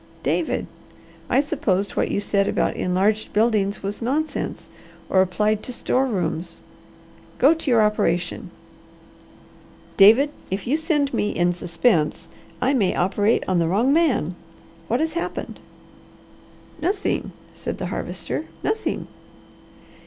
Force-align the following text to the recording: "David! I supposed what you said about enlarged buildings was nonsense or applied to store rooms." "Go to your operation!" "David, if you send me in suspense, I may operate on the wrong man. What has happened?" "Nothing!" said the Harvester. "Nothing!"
"David! 0.23 0.65
I 1.29 1.41
supposed 1.41 1.91
what 1.91 2.09
you 2.09 2.19
said 2.19 2.47
about 2.47 2.75
enlarged 2.75 3.33
buildings 3.33 3.83
was 3.83 4.01
nonsense 4.01 4.67
or 5.11 5.21
applied 5.21 5.61
to 5.61 5.71
store 5.71 6.07
rooms." 6.07 6.59
"Go 7.37 7.53
to 7.53 7.69
your 7.69 7.83
operation!" 7.83 8.49
"David, 9.97 10.31
if 10.49 10.65
you 10.65 10.75
send 10.75 11.13
me 11.13 11.29
in 11.29 11.53
suspense, 11.53 12.27
I 12.59 12.73
may 12.73 12.95
operate 12.95 13.43
on 13.47 13.59
the 13.59 13.67
wrong 13.67 13.93
man. 13.93 14.33
What 14.87 15.01
has 15.01 15.13
happened?" 15.13 15.59
"Nothing!" 16.81 17.31
said 17.53 17.77
the 17.77 17.85
Harvester. 17.93 18.45
"Nothing!" 18.63 19.05